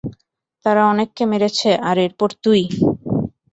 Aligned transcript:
তারা 0.65 0.81
অনেককে 0.91 1.23
মেরেছে 1.31 1.69
আর 1.89 1.97
এরপর 2.05 2.29
তুই! 2.43 2.61